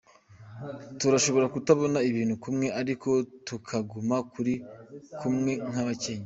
[0.99, 3.09] "Turashobora kutabona ibintu kumwe, ariko
[3.47, 4.53] tukaguma turi
[5.19, 6.19] kumwe nk'abakenya.